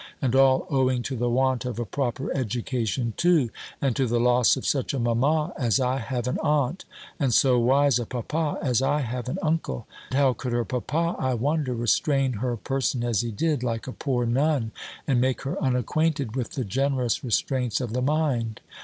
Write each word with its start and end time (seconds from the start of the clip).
And 0.19 0.33
all 0.33 0.65
owing 0.71 1.03
to 1.03 1.15
the 1.15 1.29
want 1.29 1.63
of 1.63 1.77
a 1.77 1.85
proper 1.85 2.35
education 2.35 3.13
too! 3.17 3.51
And 3.79 3.95
to 3.95 4.07
the 4.07 4.19
loss 4.19 4.57
of 4.57 4.65
such 4.65 4.95
a 4.95 4.99
mamma, 4.99 5.53
as 5.55 5.79
I 5.79 5.99
have 5.99 6.27
an 6.27 6.39
aunt; 6.41 6.85
and 7.19 7.31
so 7.31 7.59
wise 7.59 7.99
a 7.99 8.07
papa 8.07 8.57
as 8.63 8.81
I 8.81 9.01
have 9.01 9.29
an 9.29 9.37
uncle! 9.43 9.85
How 10.11 10.33
could 10.33 10.53
her 10.53 10.65
papa, 10.65 11.15
I 11.19 11.35
wonder, 11.35 11.75
restrain 11.75 12.33
her 12.41 12.57
person 12.57 13.03
as 13.03 13.21
he 13.21 13.29
did, 13.29 13.61
like 13.61 13.85
a 13.85 13.91
poor 13.91 14.25
nun, 14.25 14.71
and 15.05 15.21
make 15.21 15.43
her 15.43 15.61
unacquainted 15.61 16.35
with 16.35 16.53
the 16.53 16.65
generous 16.65 17.23
restraints 17.23 17.79
of 17.79 17.93
the 17.93 18.01
mind? 18.01 18.59